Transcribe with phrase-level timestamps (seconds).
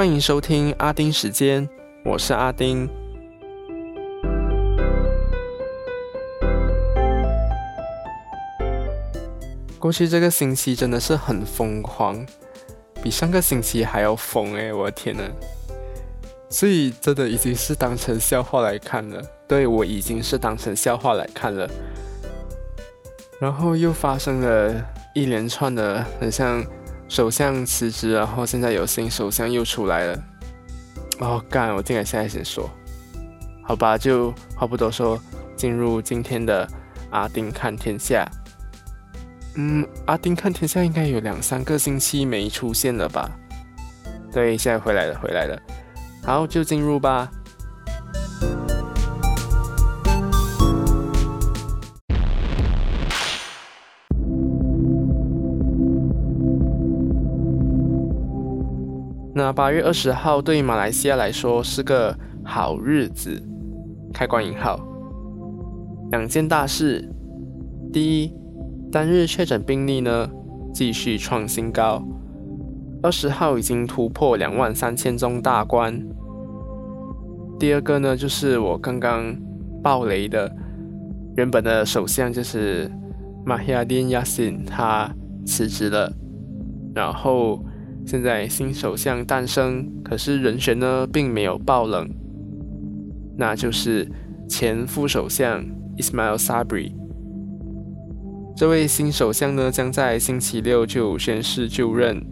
[0.00, 1.68] 欢迎收听阿丁时间，
[2.06, 2.88] 我是阿丁。
[9.78, 12.24] 过去这个星期真的是很疯狂，
[13.02, 15.22] 比上个星期还要疯诶，我的天呐！
[16.48, 21.68] 所以真的已经是当成笑话来看了，对我已经是当成笑话来看了。
[23.38, 24.82] 然后又发生了
[25.14, 26.64] 一连串的，很像
[27.10, 30.22] 首相辞职，然后现在有新首相又出来了。
[31.18, 31.74] 哦，干！
[31.74, 32.70] 我竟然现在先说，
[33.64, 35.20] 好吧，就话不多说，
[35.56, 36.66] 进入今天的
[37.10, 38.24] 阿丁看天下。
[39.56, 43.28] 嗯，阿丁看天下应该有两三个星期没出现了吧？
[44.32, 45.60] 对，现在回来了，回来了。
[46.24, 47.28] 好，就进入吧。
[59.52, 63.42] 八月二十号对于马来西亚来说是个好日子，
[64.12, 64.78] 开关引号。
[66.10, 67.08] 两件大事，
[67.92, 68.32] 第一，
[68.90, 70.28] 单日确诊病例呢
[70.72, 72.02] 继续创新高。
[73.02, 76.00] 二十号已经突破两万三千宗大关。
[77.58, 79.36] 第二个呢，就是我刚刚
[79.82, 80.54] 爆雷的，
[81.36, 82.90] 原本的首相就是
[83.44, 85.10] 马哈丁亚辛，他
[85.46, 86.12] 辞职了，
[86.94, 87.64] 然后
[88.06, 92.08] 现在新首相诞生，可是人选呢并没有爆冷，
[93.36, 94.10] 那就是
[94.48, 95.64] 前副首相
[95.96, 96.92] Ismail Sabri。
[98.56, 102.22] 这位新首相呢将在星期六就宣誓就任。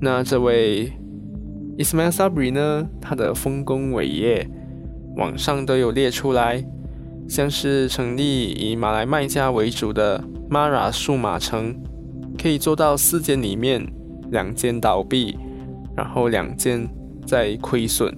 [0.00, 0.92] 那这位
[1.78, 2.86] Ismail Sabri 呢？
[3.00, 4.46] 他的丰功伟业，
[5.16, 6.64] 网上都有列出来，
[7.26, 11.74] 像是成立以马来卖家为主的 Mara 数码城，
[12.38, 13.90] 可以做到四间里面
[14.30, 15.38] 两间倒闭，
[15.96, 16.88] 然后两间
[17.26, 18.16] 在亏损，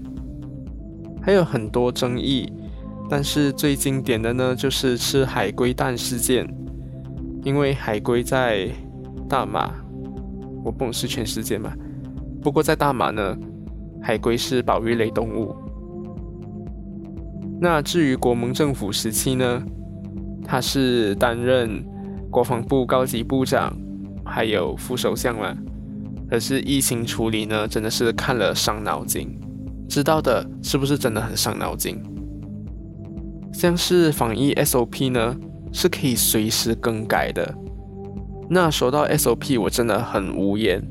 [1.23, 2.53] 还有很多争议。
[3.09, 6.47] 但是最经典的呢，就是吃海龟蛋事件，
[7.45, 8.69] 因为海龟在
[9.29, 9.71] 大马。
[10.65, 11.73] 我不能是全世界嘛，
[12.43, 13.39] 不过在大马呢，
[14.03, 15.55] 海龟是保育类动物。
[17.61, 19.63] 那至于国盟政府时期呢，
[20.45, 21.85] 他是担任
[22.33, 23.73] 国防部高级部长，
[24.25, 25.57] 还有副首相了。
[26.29, 29.39] 可是疫情处理呢，真的是看了伤脑筋。
[29.89, 32.03] 知道的是不是真的很伤脑筋？
[33.53, 35.37] 像是防疫 SOP 呢，
[35.73, 37.55] 是可以随时更改的。
[38.51, 40.83] 那说到 SOP，我真的很无言。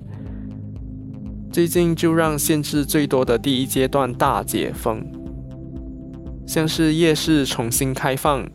[1.51, 5.05] 最近就让限制最多的第一阶段大解封，
[6.45, 8.49] 像是夜市重新开放，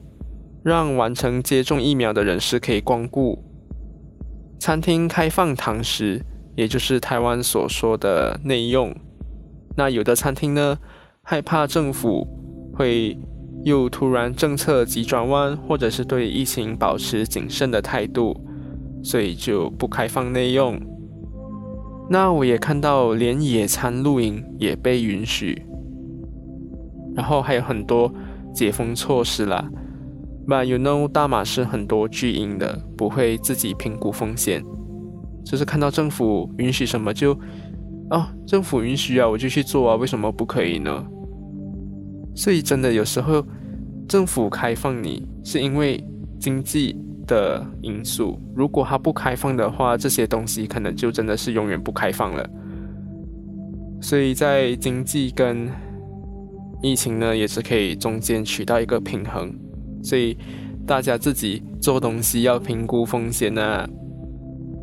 [0.62, 3.38] 让完成接种疫苗的人士可以光顾；
[4.58, 6.22] 餐厅开放堂食，
[6.56, 8.94] 也就是台湾所说的内用。
[9.77, 10.78] 那有的餐厅呢，
[11.22, 12.27] 害怕政府
[12.75, 13.19] 会
[13.65, 18.47] 又突然政策急转弯，或者是对疫情保持谨慎的态度。
[19.03, 20.78] 所以就不开放内用。
[22.11, 25.62] 那我也看到，连野餐露营也被允许。
[27.15, 28.12] 然后还有很多
[28.53, 29.71] 解封措施啦。
[30.47, 34.62] But you know，大马是很多巨婴的，不会自己评估风险，
[35.44, 37.32] 就是看到政府允许什么就，
[38.10, 41.04] 哦，政府允许啊，我就去做啊，为什么不可以呢？
[42.34, 43.44] 所以真的有时候
[44.08, 46.02] 政府开放你是因为
[46.38, 46.96] 经济。
[47.26, 52.44] 的因素，如果它不开放的话，这些东西可能就真的是永远不开放了。
[54.00, 55.70] 所以在经济跟
[56.82, 59.54] 疫情呢，也是可以中间取到一个平衡。
[60.02, 60.36] 所以
[60.84, 63.88] 大家自己做东西要评估风险啊，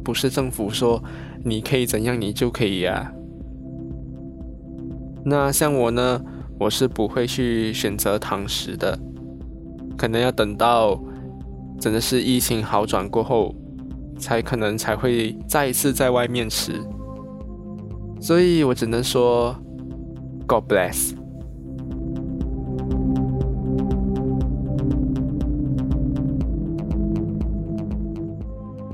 [0.07, 1.03] 不是政府说
[1.43, 3.11] 你可以怎样，你就可以啊。
[5.25, 6.23] 那像我呢，
[6.57, 8.97] 我是不会去选择堂食的，
[9.97, 10.97] 可能要等到。
[11.81, 13.53] 真的是疫情好转过后，
[14.17, 16.71] 才可能才会再一次在外面吃，
[18.21, 19.53] 所以我只能说
[20.47, 21.13] ，God bless。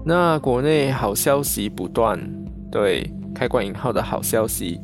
[0.06, 2.20] 那国内好消息不断，
[2.70, 4.82] 对，开关引号的好消息，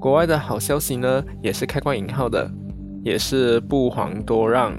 [0.00, 2.50] 国外的好消息呢，也是开关引号的，
[3.04, 4.76] 也是不遑多让。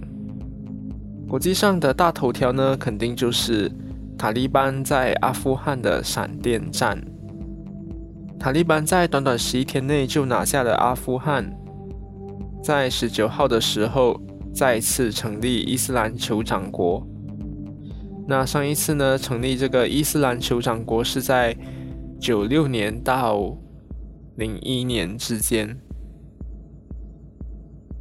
[1.29, 3.71] 国际上的大头条呢，肯定就是
[4.17, 7.01] 塔利班在阿富汗的闪电战。
[8.37, 11.49] 塔利班在短短十一天内就拿下了阿富汗，
[12.61, 14.19] 在十九号的时候
[14.53, 17.05] 再次成立伊斯兰酋长国。
[18.27, 21.55] 那上一次呢，成立这个伊斯兰酋长国是在
[22.19, 23.57] 九六年到
[24.35, 25.79] 零一年之间。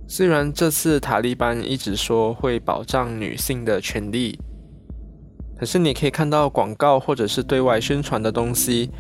[0.08, 4.38] 虽然这次塔利班一直说会保障女性的权利，
[5.56, 8.90] 可是你可以看到广告或者是对外宣传的东西，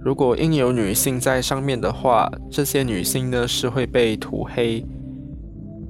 [0.00, 4.84] 如果印有女性在上面的话，这些女性呢是会被涂黑。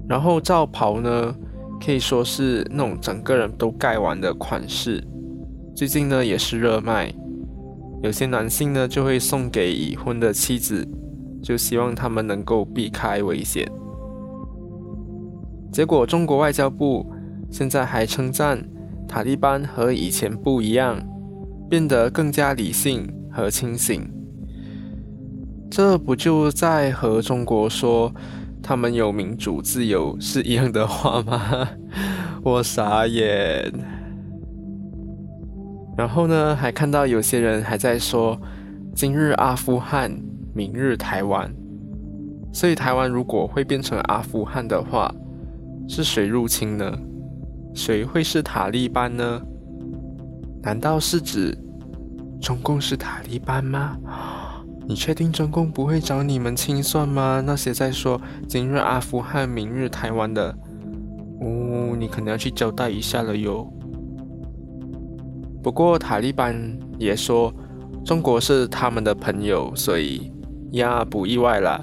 [0.08, 1.34] 然后罩袍呢，
[1.84, 5.02] 可以说是那种整个人都盖完的款式，
[5.74, 7.12] 最近呢也是热卖。
[8.02, 10.86] 有些男性呢就会送给已婚的妻子，
[11.42, 13.70] 就希望他们能够避开危险。
[15.72, 17.06] 结果，中国外交部
[17.50, 18.62] 现在还称赞
[19.06, 20.98] 塔利班和以前不一样，
[21.68, 24.08] 变得更加理性和清醒。
[25.70, 28.12] 这不就在和中国说
[28.62, 31.68] 他们有民主自由是一样的话吗？
[32.44, 33.72] 我傻眼。
[35.96, 38.40] 然后呢，还看到有些人还在说，
[38.94, 40.10] 今日阿富汗，
[40.54, 41.52] 明日台湾。
[42.52, 45.14] 所以，台湾如果会变成阿富汗的话，
[45.88, 46.98] 是谁入侵呢？
[47.74, 49.42] 谁会是塔利班呢？
[50.62, 51.56] 难道是指
[52.40, 53.96] 中共是塔利班吗？
[54.90, 57.40] 你确定中共不会找你们清算吗？
[57.46, 60.52] 那些在说今日阿富汗，明日台湾的，
[61.40, 63.72] 哦，你可能要去交代一下了哟。
[65.62, 67.54] 不过塔利班也说
[68.04, 70.32] 中国是他们的朋友，所以
[70.72, 71.81] 呀不意外啦。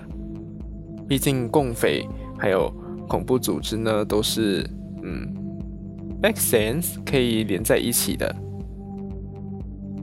[1.07, 2.05] 毕竟共匪
[2.37, 2.69] 还有。
[3.07, 4.69] 恐怖组织呢，都是
[5.01, 5.33] 嗯
[6.21, 8.35] ，make sense 可以连在一起的。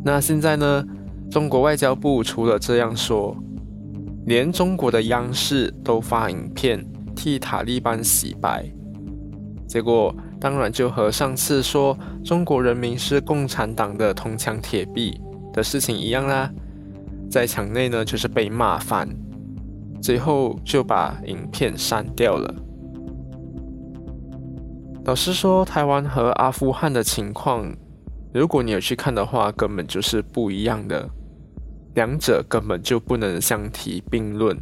[0.03, 0.83] 那现在呢，
[1.35, 3.37] 中国外交部除了这样说，
[4.27, 6.87] 连中国的央视都发影片
[7.17, 8.73] 替塔利班洗白，
[9.67, 15.21] 结果当然就和上次说中国人民是共产党的铜墙铁壁
[15.53, 16.49] 的事情一样啦，
[17.29, 19.09] 在墙内呢就是被骂翻，
[20.01, 22.55] 最后就把影片删掉了。
[25.05, 27.75] 老实说，台湾和阿富汗的情况，
[28.33, 31.11] 如果你有去看的话，根本就是不一样的，
[31.95, 34.57] 两者根本就不能相提并论。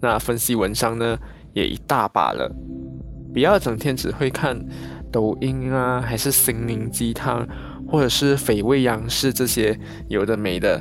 [0.00, 1.18] 那分析文章呢，
[1.52, 2.50] 也一大把了，
[3.32, 4.58] 不要整天只会看
[5.10, 7.46] 抖音啊，还是心灵鸡汤，
[7.86, 9.78] 或者是匪味央视这些
[10.08, 10.80] 有的没的，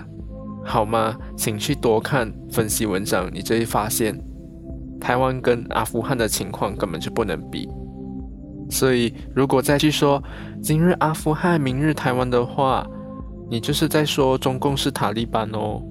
[0.64, 1.18] 好吗？
[1.36, 4.18] 请去多看分析文章，你就会发现，
[5.00, 7.68] 台湾跟阿富汗的情况根本就不能比。
[8.70, 10.22] 所以，如果再去说
[10.62, 12.86] 今日阿富汗，明日台湾的话，
[13.50, 15.82] 你就是在说中共是塔利班哦。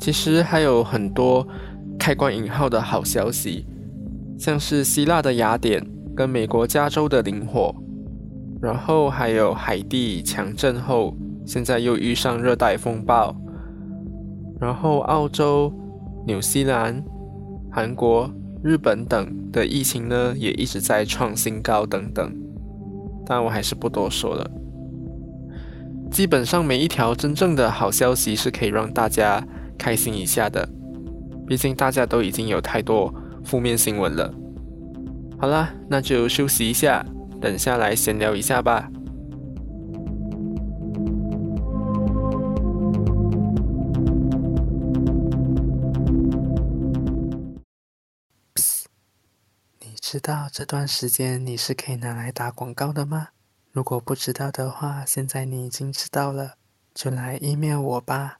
[0.00, 1.46] 其实还有很多
[1.98, 3.66] 开关引号的好消息，
[4.38, 5.84] 像是希腊的雅典
[6.14, 7.74] 跟美国加州的林火，
[8.60, 11.14] 然后还有海地强震后，
[11.46, 13.34] 现在又遇上热带风暴，
[14.60, 15.72] 然后澳洲、
[16.26, 17.02] 纽西兰、
[17.70, 18.30] 韩国。
[18.62, 22.34] 日本等的疫情呢，也一直在创新高等等，
[23.26, 24.50] 但我还是不多说了。
[26.14, 29.44] 基本上每一条真正的好消息是可以让大家
[29.76, 30.68] 开心一下的，
[31.44, 33.12] 毕竟大家都已经有太多
[33.44, 34.32] 负面新闻了。
[35.40, 37.04] 好啦，那就休息一下，
[37.40, 38.88] 等下来闲聊一下吧。
[49.80, 53.30] 你知道这段时间你是可以拿来打广告的吗？
[53.74, 56.52] 如果不知道的话，现在你已经知道了，
[56.94, 58.36] 就来 email 我吧。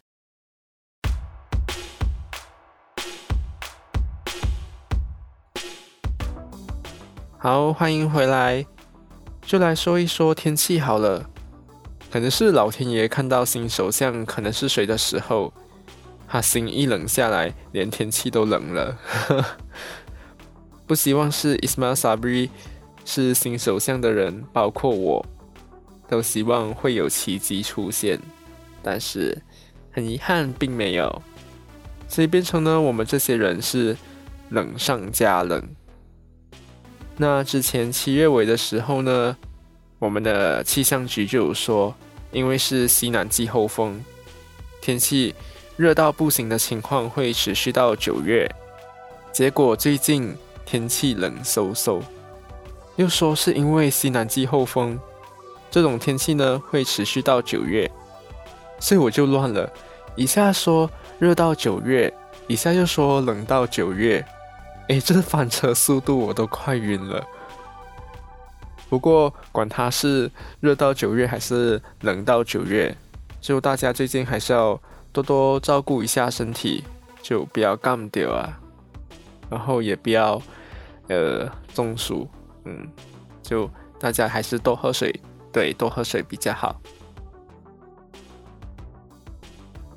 [7.37, 8.65] 好，欢迎回来，
[9.43, 11.29] 就来说一说天气好了。
[12.13, 15.53] 可能是老天爷看到新首相可能是谁的时候，
[16.29, 18.97] 他心一冷下来，连天气都冷了。
[20.87, 22.51] 不希望是 Ismail Sabri
[23.05, 25.25] 是新首相的人，包括我，
[26.09, 28.19] 都希望会有奇迹出现，
[28.83, 29.41] 但是
[29.91, 31.23] 很遗憾并没有，
[32.09, 33.97] 所以变成呢我们这些人是
[34.51, 35.63] 冷上加冷。
[37.17, 39.37] 那之前七月尾的时候呢，
[39.99, 41.95] 我们的气象局就有说，
[42.33, 44.03] 因为是西南季候风，
[44.81, 45.35] 天气
[45.77, 48.51] 热到不行的情况会持续到九月，
[49.33, 50.35] 结果最近。
[50.67, 52.01] 天气冷飕飕，
[52.97, 54.99] 又说是因为西南季候风，
[55.71, 57.91] 这种天气呢会持续到九月，
[58.79, 59.69] 所以我就乱了，
[60.15, 62.13] 一下说热到九月，
[62.47, 64.25] 一下又说冷到九月，
[64.89, 67.27] 诶，这翻车速度我都快晕了。
[68.89, 72.97] 不过管它是热到九月还是冷到九月，
[73.41, 76.85] 就大家最近还是要多多照顾一下身体，
[77.21, 78.61] 就不要干掉啊，
[79.51, 80.41] 然后也不要
[81.09, 82.29] 呃中暑，
[82.65, 82.89] 嗯，
[83.43, 83.69] 就
[83.99, 85.15] 大家还是多喝水，
[85.53, 86.81] 对，多喝水比较好。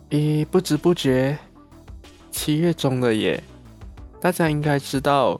[0.09, 1.37] 咦，不知不觉
[2.31, 3.43] 七月中了耶，
[4.21, 5.39] 大家应该知道，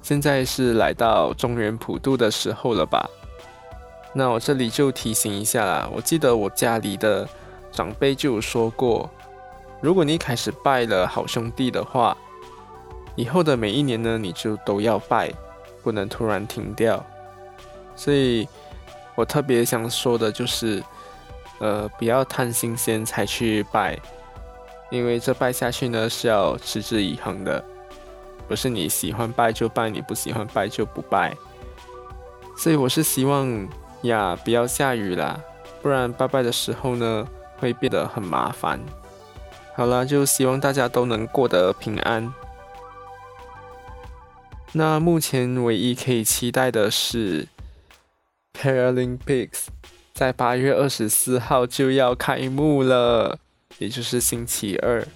[0.00, 3.08] 现在是来到中原普渡的时候了吧？
[4.14, 7.28] 那我这里就提醒一下啦，我记得我家里的
[7.70, 9.08] 长辈就有说过，
[9.82, 12.16] 如果你开始拜了好兄弟的话，
[13.16, 15.30] 以后的每一年呢，你就都要拜，
[15.82, 17.04] 不能突然停掉。
[17.96, 18.48] 所以
[19.14, 20.82] 我特别想说的就是，
[21.58, 23.98] 呃，不要贪新鲜才去拜，
[24.90, 27.64] 因为这拜下去呢是要持之以恒的，
[28.46, 31.36] 不是你喜欢拜就拜，你不喜欢拜就不拜。
[32.56, 33.68] 所以我是希望。
[34.02, 35.40] 呀，不要下雨啦，
[35.82, 37.26] 不然拜拜的时候呢，
[37.58, 38.78] 会变得很麻烦。
[39.74, 42.32] 好了，就希望大家都能过得平安。
[44.72, 47.48] 那目前唯一可以期待的是
[48.52, 49.66] ，Paralympics
[50.12, 53.38] 在八月二十四号就要开幕了，
[53.78, 55.06] 也就是星期二。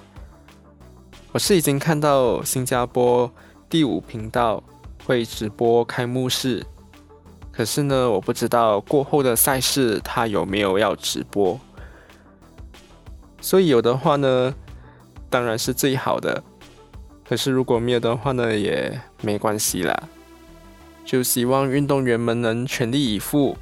[1.33, 3.31] 我是已经看到新加坡
[3.69, 4.63] 第五频道
[5.05, 6.65] 会直播开幕式。
[7.53, 11.61] 可是呢，我不知道过后的赛事他有没有要直播，
[13.43, 14.55] 所以有的话呢，
[15.29, 16.43] 当然是最好的。
[17.29, 20.09] 可是如果没有的话呢，也没关系啦。
[21.05, 23.57] 就希望运动员们能全力以赴。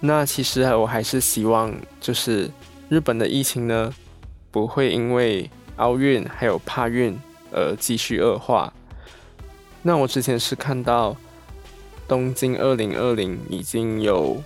[0.00, 2.50] 那其实我还是希望，就是
[2.88, 3.92] 日本的疫情呢，
[4.50, 7.18] 不会因为奥运还有帕运
[7.52, 8.72] 而继续恶化。
[9.82, 11.16] 那我之前是看到。
[12.08, 14.42] 东京二零二零已经有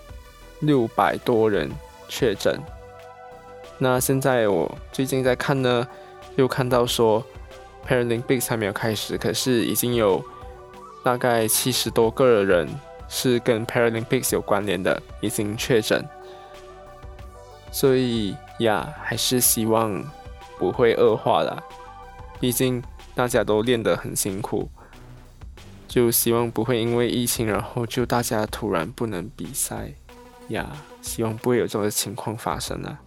[0.60, 1.70] 六百多人
[2.10, 2.60] 确诊。
[3.78, 5.88] 那现在我最近在看呢，
[6.36, 7.24] 又看到说
[7.86, 10.24] Paralympics 还没有开始，可是已经有
[11.02, 12.68] 大概七十多个人
[13.08, 16.04] 是跟 Paralympics 有关联的，已经确诊。
[17.70, 20.02] 所以呀，还是希望
[20.58, 21.62] 不会恶化啦，
[22.40, 22.82] 毕竟
[23.14, 24.68] 大家都练得很辛苦。
[25.86, 29.92] 就希望不会因为疫情，然后就大家突然不能比赛
[30.48, 30.66] 呀！
[31.00, 33.00] 希望不会有这种情况发生啊！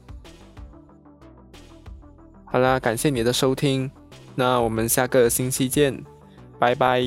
[2.45, 3.91] 好啦，感谢你的收听，
[4.39, 6.05] 那我们下个星期见，
[6.59, 7.01] 拜拜。